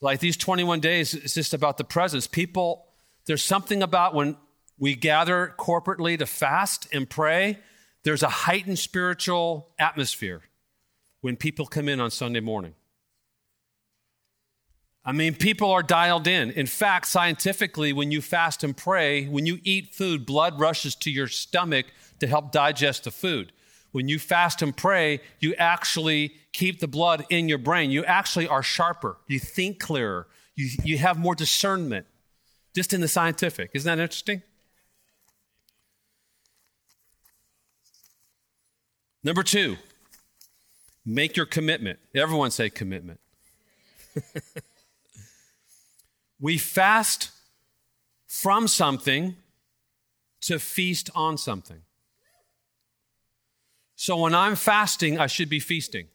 [0.00, 2.26] Like these 21 days, it's just about the presence.
[2.26, 2.86] People,
[3.26, 4.36] there's something about when
[4.78, 7.58] we gather corporately to fast and pray,
[8.02, 10.42] there's a heightened spiritual atmosphere
[11.20, 12.74] when people come in on Sunday morning.
[15.04, 16.50] I mean, people are dialed in.
[16.50, 21.10] In fact, scientifically, when you fast and pray, when you eat food, blood rushes to
[21.10, 21.86] your stomach
[22.18, 23.52] to help digest the food.
[23.92, 27.90] When you fast and pray, you actually keep the blood in your brain.
[27.90, 29.16] You actually are sharper.
[29.26, 30.28] You think clearer.
[30.54, 32.06] You, you have more discernment,
[32.74, 33.70] just in the scientific.
[33.72, 34.42] Isn't that interesting?
[39.24, 39.76] Number two,
[41.04, 41.98] make your commitment.
[42.14, 43.20] Everyone say commitment.
[46.40, 47.30] we fast
[48.26, 49.36] from something
[50.42, 51.82] to feast on something.
[53.94, 56.06] So when I'm fasting, I should be feasting.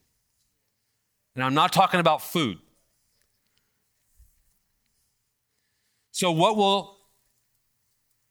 [1.35, 2.57] And I'm not talking about food.
[6.11, 6.95] So what will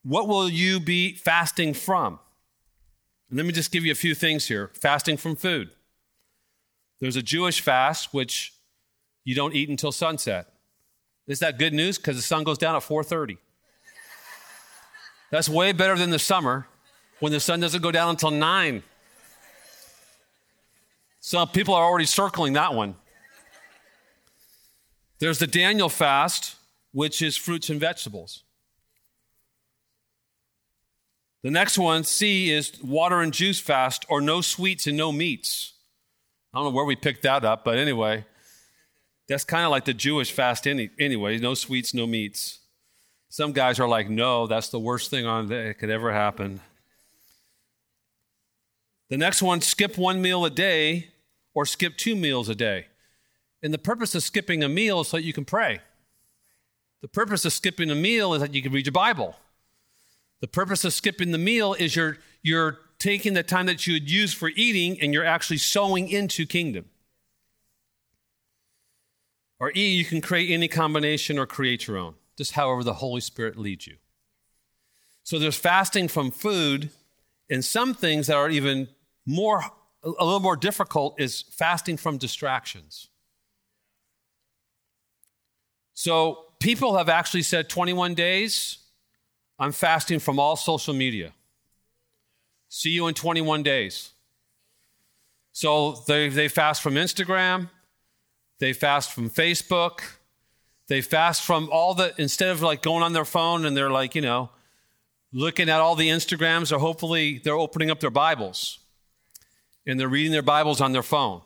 [0.03, 2.19] what will you be fasting from?
[3.29, 4.71] And let me just give you a few things here.
[4.75, 5.71] Fasting from food.
[7.01, 8.55] There's a Jewish fast which
[9.25, 10.54] you don't eat until sunset.
[11.27, 11.97] Is that good news?
[11.97, 13.39] Because the sun goes down at 4:30.
[15.31, 16.69] That's way better than the summer
[17.21, 18.83] when the sun doesn't go down until 9.
[21.21, 22.97] Some people are already circling that one.
[25.19, 26.57] There's the Daniel fast,
[26.93, 28.43] which is fruits and vegetables.
[31.43, 35.73] The next one, C, is water and juice fast, or no sweets and no meats.
[36.53, 38.27] I don't know where we picked that up, but anyway,
[39.29, 42.61] that's kind of like the Jewish fast any, anyway no sweets, no meats.
[43.29, 46.61] Some guys are like, no, that's the worst thing on that could ever happen.
[49.11, 51.09] The next one, skip one meal a day
[51.53, 52.87] or skip two meals a day.
[53.63, 55.81] And the purpose of skipping a meal is so that you can pray.
[57.01, 59.37] The purpose of skipping a meal is that you can read your Bible.
[60.41, 64.11] The purpose of skipping the meal is you're, you're taking the time that you would
[64.11, 66.87] use for eating and you're actually sowing into kingdom.
[69.61, 73.21] Or E, you can create any combination or create your own, just however the Holy
[73.21, 73.97] Spirit leads you.
[75.23, 76.91] So there's fasting from food,
[77.49, 78.89] and some things that are even
[79.27, 79.63] more
[80.05, 83.09] a little more difficult is fasting from distractions.
[85.95, 88.79] So people have actually said 21 days,
[89.59, 91.33] I'm fasting from all social media.
[92.69, 94.11] See you in 21 days.
[95.53, 97.71] So they, they fast from Instagram,
[98.59, 100.01] they fast from Facebook,
[100.89, 104.15] they fast from all the, instead of like going on their phone and they're like,
[104.15, 104.51] you know,
[105.33, 108.79] looking at all the Instagrams, or hopefully they're opening up their Bibles
[109.87, 111.43] and they're reading their Bibles on their phone.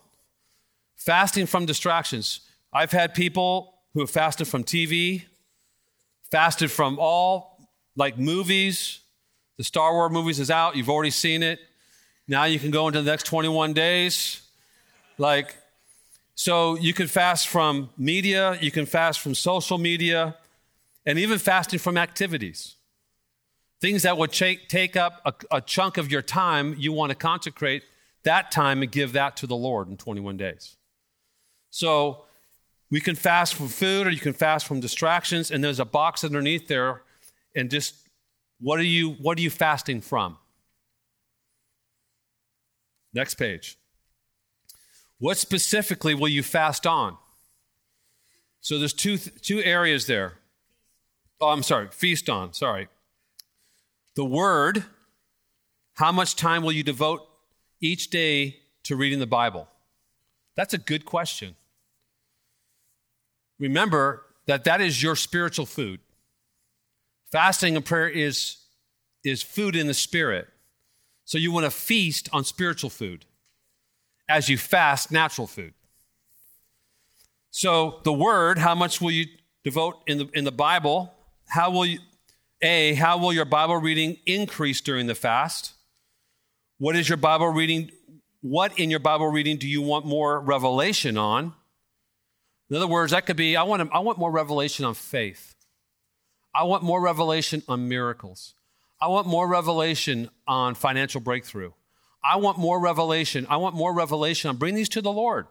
[0.96, 2.40] Fasting from distractions.
[2.72, 5.24] I've had people who have fasted from TV,
[6.30, 9.00] fasted from all like movies.
[9.56, 11.60] The Star Wars movies is out, you've already seen it.
[12.28, 14.42] Now you can go into the next 21 days.
[15.16, 15.56] Like,
[16.38, 20.36] So you can fast from media, you can fast from social media,
[21.04, 22.76] and even fasting from activities.
[23.80, 27.16] Things that would take, take up a, a chunk of your time, you want to
[27.16, 27.82] consecrate
[28.22, 30.76] that time and give that to the Lord in 21 days.
[31.70, 32.22] So
[32.88, 36.22] we can fast from food or you can fast from distractions, and there's a box
[36.22, 37.02] underneath there,
[37.56, 37.96] and just
[38.60, 40.38] what are you what are you fasting from?
[43.12, 43.76] Next page.
[45.18, 47.16] What specifically will you fast on?
[48.60, 50.34] So there's two, two areas there.
[51.40, 52.88] Oh, I'm sorry, feast on, sorry.
[54.14, 54.84] The word,
[55.94, 57.28] how much time will you devote
[57.80, 59.68] each day to reading the Bible?
[60.56, 61.54] That's a good question.
[63.58, 66.00] Remember that that is your spiritual food.
[67.30, 68.56] Fasting and prayer is,
[69.24, 70.48] is food in the spirit.
[71.24, 73.24] So you want to feast on spiritual food
[74.28, 75.74] as you fast natural food.
[77.50, 79.26] So the word, how much will you
[79.64, 81.12] devote in the in the Bible?
[81.48, 81.98] How will you
[82.62, 85.72] A, how will your Bible reading increase during the fast?
[86.78, 87.90] What is your Bible reading?
[88.40, 91.54] What in your Bible reading do you want more revelation on?
[92.70, 95.54] In other words, that could be I want, I want more revelation on faith.
[96.54, 98.54] I want more revelation on miracles.
[99.00, 101.72] I want more revelation on financial breakthrough.
[102.22, 103.46] I want more revelation.
[103.48, 104.50] I want more revelation.
[104.50, 105.46] I'm bringing these to the Lord.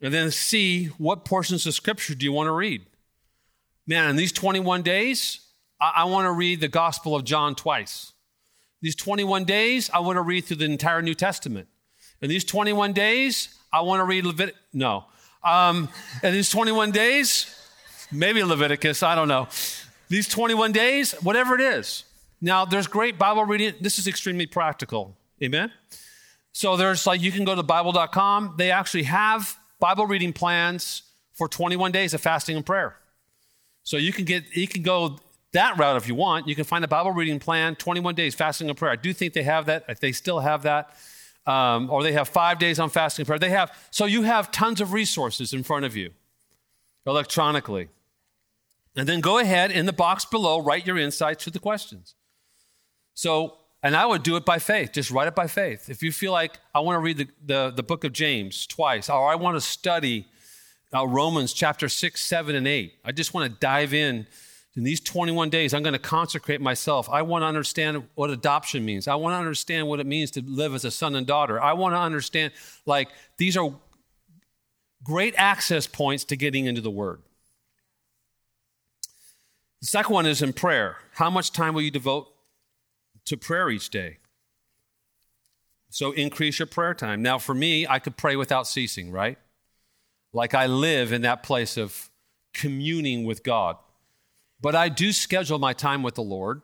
[0.00, 2.82] And then see what portions of scripture do you want to read?
[3.86, 5.40] Man, in these 21 days,
[5.80, 8.12] I, I want to read the Gospel of John twice.
[8.82, 11.68] These 21 days, I want to read through the entire New Testament.
[12.20, 14.60] In these 21 days, I want to read Leviticus.
[14.72, 15.06] No.
[15.42, 15.88] Um,
[16.22, 17.54] in these 21 days,
[18.12, 19.48] maybe Leviticus, I don't know.
[20.08, 22.04] These 21 days, whatever it is,
[22.44, 23.72] now, there's great Bible reading.
[23.80, 25.16] This is extremely practical.
[25.42, 25.72] Amen?
[26.52, 28.56] So there's like, you can go to Bible.com.
[28.58, 32.96] They actually have Bible reading plans for 21 days of fasting and prayer.
[33.82, 35.20] So you can get, you can go
[35.52, 36.46] that route if you want.
[36.46, 38.92] You can find a Bible reading plan, 21 days fasting and prayer.
[38.92, 39.98] I do think they have that.
[40.02, 40.94] They still have that.
[41.46, 43.38] Um, or they have five days on fasting and prayer.
[43.38, 46.10] They have, so you have tons of resources in front of you
[47.06, 47.88] electronically.
[48.94, 52.14] And then go ahead in the box below, write your insights to the questions.
[53.14, 55.88] So, and I would do it by faith, just write it by faith.
[55.88, 59.08] If you feel like I want to read the, the, the book of James twice,
[59.08, 60.26] or I want to study
[60.92, 64.26] uh, Romans chapter 6, 7, and 8, I just want to dive in.
[64.76, 67.08] In these 21 days, I'm going to consecrate myself.
[67.08, 69.06] I want to understand what adoption means.
[69.06, 71.62] I want to understand what it means to live as a son and daughter.
[71.62, 72.52] I want to understand,
[72.84, 73.08] like,
[73.38, 73.72] these are
[75.04, 77.22] great access points to getting into the Word.
[79.80, 80.96] The second one is in prayer.
[81.12, 82.33] How much time will you devote
[83.26, 84.18] to prayer each day.
[85.90, 87.22] So increase your prayer time.
[87.22, 89.38] Now, for me, I could pray without ceasing, right?
[90.32, 92.10] Like I live in that place of
[92.52, 93.76] communing with God.
[94.60, 96.62] But I do schedule my time with the Lord,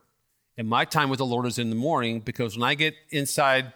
[0.56, 3.72] and my time with the Lord is in the morning because when I get inside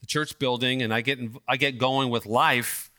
[0.00, 1.18] the church building and I get,
[1.48, 2.90] I get going with life,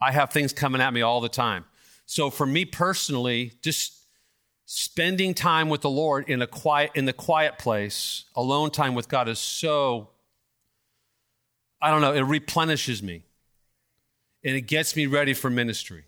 [0.00, 1.64] I have things coming at me all the time.
[2.06, 4.01] So for me personally, just
[4.74, 9.06] spending time with the Lord in a quiet in the quiet place, alone time with
[9.06, 10.08] God is so
[11.82, 13.24] I don't know, it replenishes me.
[14.42, 16.04] And it gets me ready for ministry.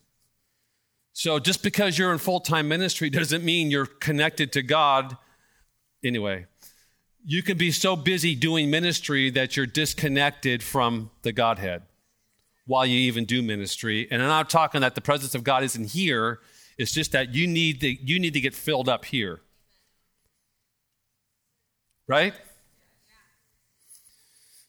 [1.13, 5.17] So just because you're in full-time ministry doesn't mean you're connected to God
[6.03, 6.47] anyway.
[7.27, 11.83] You can be so busy doing ministry that you're disconnected from the Godhead
[12.67, 14.09] while you even do ministry.
[14.11, 16.41] And I'm not talking that the presence of God isn't here,
[16.79, 19.41] it's just that you need to, you need to get filled up here.
[22.07, 22.35] Right?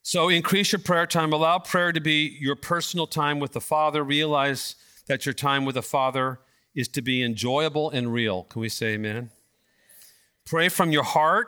[0.04, 1.34] So increase your prayer time.
[1.34, 4.04] Allow prayer to be your personal time with the Father.
[4.04, 4.76] Realize
[5.08, 6.40] that your time with the Father
[6.76, 8.44] is to be enjoyable and real.
[8.44, 9.32] Can we say amen?
[10.46, 11.48] Pray from your heart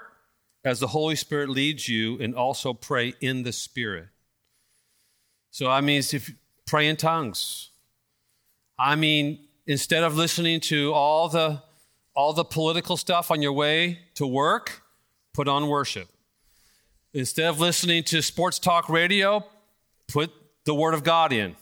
[0.65, 4.07] as the Holy Spirit leads you, and also pray in the Spirit.
[5.49, 6.33] So I mean, if
[6.65, 7.69] pray in tongues.
[8.77, 11.61] I mean, instead of listening to all the
[12.15, 14.81] all the political stuff on your way to work,
[15.33, 16.07] put on worship.
[17.13, 19.45] Instead of listening to sports talk radio,
[20.07, 20.31] put
[20.65, 21.55] the word of God in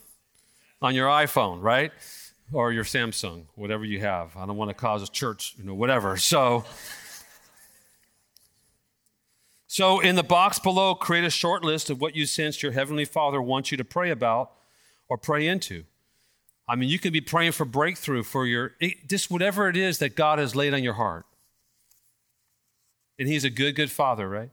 [0.82, 1.92] on your iPhone, right?
[2.54, 4.38] Or your Samsung, whatever you have.
[4.38, 6.16] I don't want to cause a church, you know, whatever.
[6.22, 6.64] So
[9.68, 13.04] So in the box below, create a short list of what you sense your heavenly
[13.04, 14.54] Father wants you to pray about
[15.10, 15.84] or pray into.
[16.68, 18.74] I mean, you can be praying for breakthrough for your,
[19.08, 21.26] just whatever it is that God has laid on your heart.
[23.20, 24.50] And He's a good, good Father, right?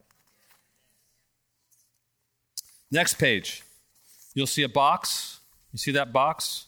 [2.91, 3.63] Next page.
[4.35, 5.41] You'll see a box
[5.73, 6.67] You see that box?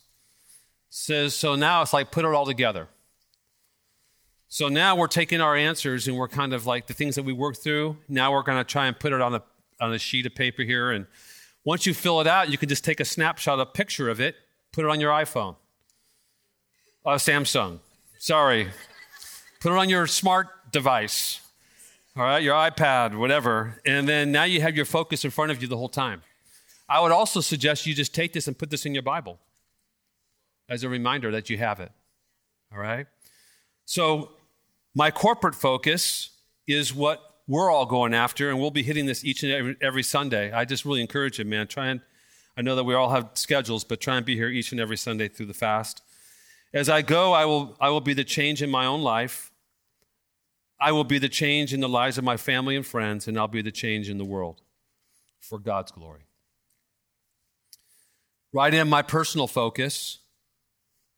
[0.89, 2.89] It says, so now it's like put it all together.
[4.49, 7.33] So now we're taking our answers and we're kind of like the things that we
[7.33, 7.99] worked through.
[8.09, 9.43] Now we're going to try and put it on a,
[9.81, 10.93] on a sheet of paper here.
[10.93, 11.07] And
[11.65, 14.37] once you fill it out, you can just take a snapshot, a picture of it,
[14.75, 15.57] put it on your iPhone.
[17.07, 17.79] Uh, Samsung.
[18.19, 18.69] Sorry.
[19.61, 21.41] Put it on your smart device.
[22.17, 23.81] All right, your iPad, whatever.
[23.87, 26.23] And then now you have your focus in front of you the whole time.
[26.89, 29.39] I would also suggest you just take this and put this in your Bible
[30.69, 31.93] as a reminder that you have it.
[32.73, 33.07] All right?
[33.85, 34.31] So
[34.95, 36.31] my corporate focus
[36.67, 40.03] is what we're all going after, and we'll be hitting this each and every, every
[40.03, 40.53] Sunday.
[40.53, 41.67] I just really encourage you, man.
[41.67, 42.01] Try and,
[42.57, 44.97] I know that we all have schedules, but try and be here each and every
[44.97, 46.03] Sunday through the fast.
[46.73, 49.53] As I go, I will, I will be the change in my own life.
[50.81, 53.49] I will be the change in the lives of my family and friends, and I'll
[53.49, 54.61] be the change in the world
[55.41, 56.23] for God's glory.
[58.53, 60.19] Right in my personal focus,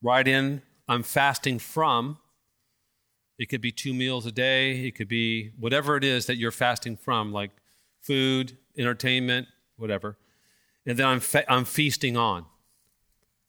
[0.03, 2.19] right in I'm fasting from
[3.39, 4.87] it could be two meals a day.
[4.87, 7.51] It could be whatever it is that you're fasting from, like
[8.01, 10.17] food, entertainment, whatever.
[10.87, 12.47] And then I'm, fe- I'm feasting on.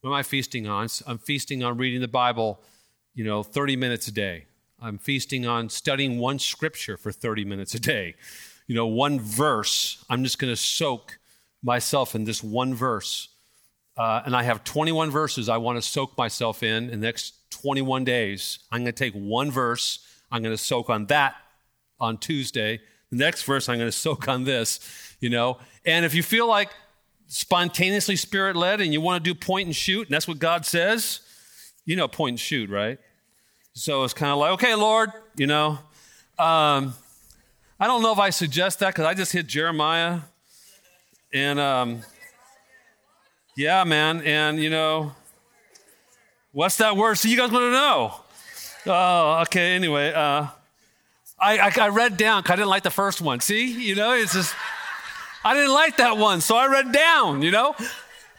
[0.02, 0.88] What am I feasting on?
[1.06, 2.62] I'm feasting on reading the Bible,
[3.14, 4.46] you know, 30 minutes a day.
[4.80, 8.16] I'm feasting on studying one scripture for 30 minutes a day.
[8.68, 10.04] You know, one verse.
[10.10, 11.18] I'm just going to soak
[11.64, 13.30] myself in this one verse.
[13.98, 17.34] Uh, and I have 21 verses I want to soak myself in in the next
[17.50, 18.60] 21 days.
[18.72, 20.00] I'm going to take one verse,
[20.32, 21.36] I'm going to soak on that
[22.00, 22.80] on Tuesday.
[23.10, 24.80] The next verse, I'm going to soak on this,
[25.20, 25.58] you know.
[25.86, 26.70] And if you feel like
[27.28, 30.66] spontaneously spirit led and you want to do point and shoot, and that's what God
[30.66, 31.22] says,
[31.86, 33.00] you know, point and shoot, right?
[33.74, 35.80] So it's kind of like, okay, Lord, you know.
[36.40, 36.94] Um,
[37.80, 40.22] I don't know if I suggest that because I just hit Jeremiah.
[41.34, 42.02] And um,
[43.56, 44.22] yeah, man.
[44.22, 45.14] And, you know,
[46.58, 47.20] What's that word?
[47.20, 48.16] So you guys want to know?
[48.88, 49.76] Oh, okay.
[49.76, 50.48] Anyway, uh,
[51.40, 53.42] I, I, I read down because I didn't like the first one.
[53.42, 54.56] See, you know, it's just
[55.44, 57.42] I didn't like that one, so I read down.
[57.42, 57.76] You know,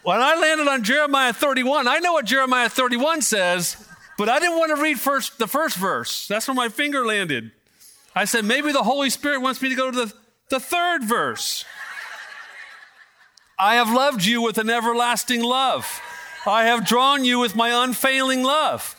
[0.03, 3.77] when I landed on Jeremiah 31, I know what Jeremiah 31 says,
[4.17, 6.27] but I didn't want to read first the first verse.
[6.27, 7.51] That's where my finger landed.
[8.15, 10.13] I said maybe the Holy Spirit wants me to go to the,
[10.49, 11.65] the third verse.
[13.57, 16.01] I have loved you with an everlasting love.
[16.45, 18.95] I have drawn you with my unfailing love.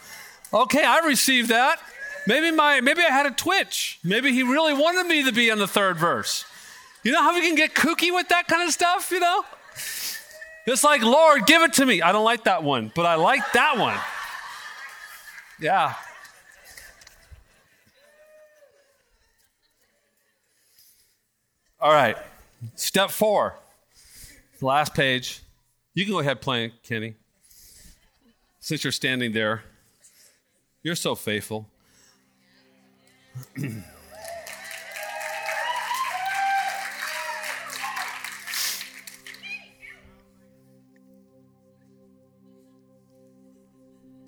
[0.52, 1.80] Okay, I received that.
[2.26, 3.98] Maybe my maybe I had a twitch.
[4.04, 6.44] Maybe he really wanted me to be on the third verse.
[7.02, 9.44] You know how we can get kooky with that kind of stuff, you know?
[10.66, 12.02] It's like, Lord, give it to me.
[12.02, 13.96] I don't like that one, but I like that one.
[15.58, 15.94] Yeah.
[21.80, 22.16] All right.
[22.74, 23.56] Step four.
[24.60, 25.40] Last page.
[25.94, 27.14] You can go ahead playing, Kenny
[28.60, 29.64] since you're standing there,
[30.82, 31.66] you're so faithful.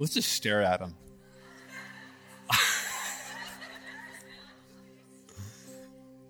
[0.02, 0.96] Let's just stare at him.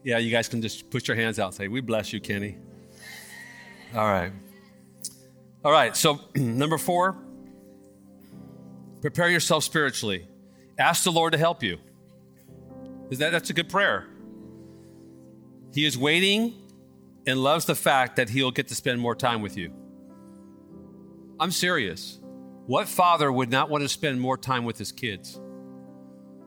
[0.05, 2.59] yeah, you guys can just put your hands out and say, We bless you, Kenny.
[3.95, 4.31] All right.
[5.65, 7.17] All right, so number four,
[9.01, 10.29] Prepare yourself spiritually.
[10.79, 11.79] Ask the Lord to help you.
[13.09, 14.07] Is that that's a good prayer?
[15.73, 16.53] He is waiting
[17.27, 19.73] and loves the fact that he'll get to spend more time with you.
[21.41, 22.19] I'm serious.
[22.73, 25.39] What father would not want to spend more time with his kids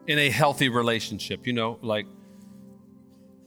[0.07, 1.45] in a healthy relationship?
[1.45, 2.07] You know, like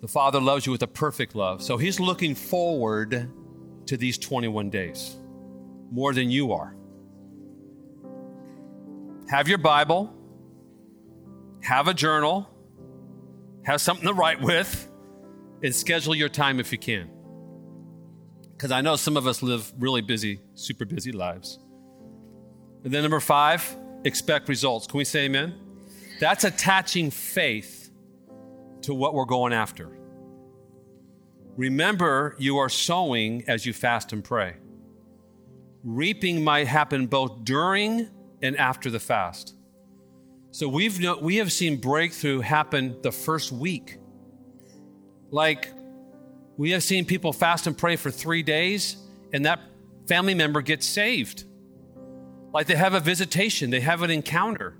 [0.00, 1.60] the father loves you with a perfect love.
[1.60, 3.28] So he's looking forward
[3.86, 5.16] to these 21 days
[5.90, 6.76] more than you are
[9.28, 10.14] have your Bible,
[11.64, 12.48] have a journal,
[13.64, 14.88] have something to write with,
[15.64, 17.10] and schedule your time if you can.
[18.52, 21.58] Because I know some of us live really busy, super busy lives.
[22.84, 24.86] And then number five, expect results.
[24.86, 25.54] Can we say amen?
[26.20, 27.90] That's attaching faith
[28.82, 29.90] to what we're going after.
[31.56, 34.54] Remember, you are sowing as you fast and pray.
[35.82, 38.08] Reaping might happen both during
[38.42, 39.54] and after the fast.
[40.50, 43.98] So we've no, we have seen breakthrough happen the first week.
[45.30, 45.72] Like
[46.56, 48.96] we have seen people fast and pray for 3 days
[49.32, 49.60] and that
[50.06, 51.44] family member gets saved.
[52.52, 54.76] Like they have a visitation, they have an encounter.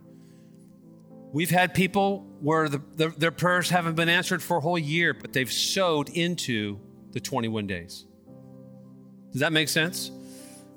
[1.33, 5.13] We've had people where the, the, their prayers haven't been answered for a whole year,
[5.13, 6.81] but they've sowed into
[7.13, 8.07] the 21 days.
[9.33, 10.11] Does that make sense?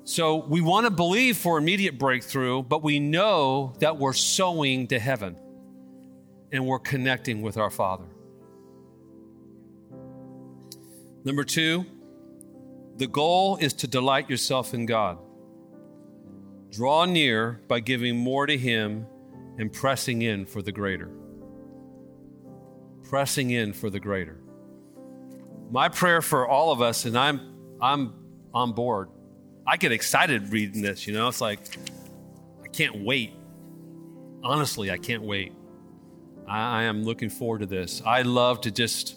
[0.04, 4.98] So we want to believe for immediate breakthrough, but we know that we're sowing to
[4.98, 5.36] heaven
[6.50, 8.04] and we're connecting with our Father.
[11.24, 11.86] Number two,
[12.96, 15.18] the goal is to delight yourself in God.
[16.72, 19.06] Draw near by giving more to Him
[19.58, 21.10] and pressing in for the greater.
[23.04, 24.38] Pressing in for the greater.
[25.70, 28.14] My prayer for all of us, and I'm, I'm
[28.54, 29.10] on board.
[29.66, 31.60] I get excited reading this, you know, it's like,
[32.64, 33.34] I can't wait.
[34.42, 35.52] Honestly, I can't wait.
[36.48, 38.00] I, I am looking forward to this.
[38.04, 39.16] I love to just,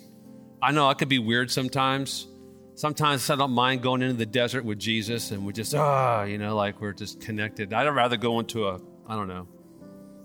[0.62, 2.28] I know I could be weird sometimes
[2.76, 6.38] Sometimes I don't mind going into the desert with Jesus and we just, ah, you
[6.38, 7.72] know, like we're just connected.
[7.72, 9.48] I'd rather go into a, I don't know,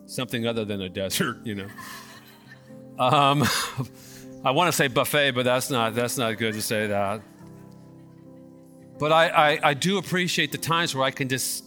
[0.07, 1.69] something other than a desert, you know.
[2.99, 3.45] Um,
[4.45, 7.23] I want to say buffet, but that's not, that's not good to say that.
[8.99, 11.65] But I, I, I do appreciate the times where I can just,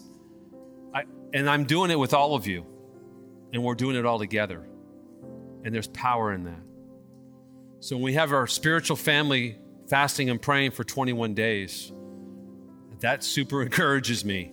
[0.94, 1.04] I,
[1.34, 2.66] and I'm doing it with all of you,
[3.54, 4.68] and we're doing it all together.
[5.64, 6.62] And there's power in that.
[7.80, 9.58] So when we have our spiritual family
[9.94, 11.92] fasting and praying for 21 days.
[13.02, 14.52] That super encourages me.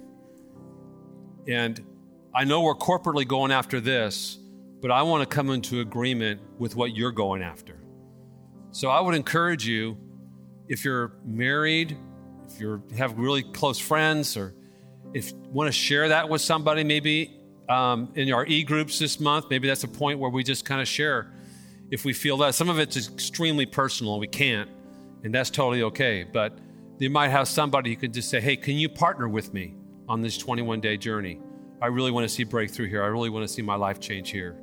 [1.49, 1.82] And
[2.34, 4.38] I know we're corporately going after this,
[4.82, 7.80] but I want to come into agreement with what you're going after.
[8.70, 9.97] So I would encourage you
[10.68, 11.97] if you're married,
[12.47, 14.55] if you have really close friends, or
[15.14, 19.18] if you want to share that with somebody, maybe um, in our e groups this
[19.18, 21.32] month, maybe that's a point where we just kind of share
[21.91, 22.55] if we feel that.
[22.55, 24.68] Some of it's extremely personal we can't
[25.24, 26.24] and that's totally okay.
[26.24, 26.58] But
[26.98, 29.74] you might have somebody who could just say, hey, can you partner with me
[30.08, 31.40] on this 21 day journey?
[31.82, 33.02] I really want to see breakthrough here.
[33.02, 34.56] I really want to see my life change here.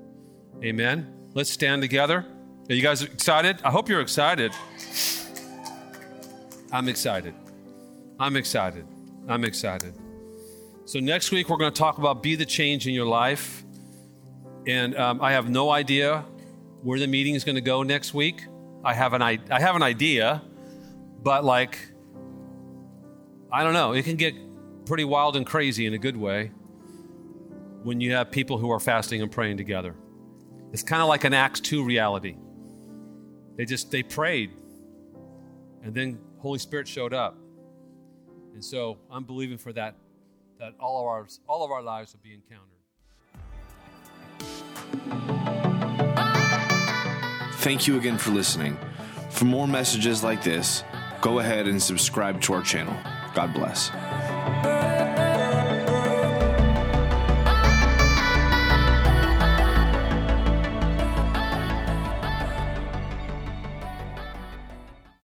[0.63, 1.13] Amen.
[1.33, 2.25] Let's stand together.
[2.69, 3.59] Are you guys excited?
[3.63, 4.51] I hope you're excited.
[6.71, 7.33] I'm excited.
[8.19, 8.85] I'm excited.
[9.27, 9.93] I'm excited.
[10.85, 13.63] So, next week, we're going to talk about be the change in your life.
[14.65, 16.25] And um, I have no idea
[16.81, 18.43] where the meeting is going to go next week.
[18.83, 20.41] I have an I, I have an idea,
[21.21, 21.79] but like
[23.51, 24.35] I don't know, it can get
[24.85, 26.51] pretty wild and crazy in a good way
[27.83, 29.95] when you have people who are fasting and praying together.
[30.73, 32.35] It's kind of like an Acts 2 reality.
[33.55, 34.51] They just they prayed
[35.83, 37.37] and then Holy Spirit showed up.
[38.53, 39.95] And so I'm believing for that
[40.59, 42.77] that all of our all of our lives will be encountered.
[47.57, 48.77] Thank you again for listening.
[49.31, 50.83] For more messages like this,
[51.21, 52.95] go ahead and subscribe to our channel.
[53.33, 53.89] God bless.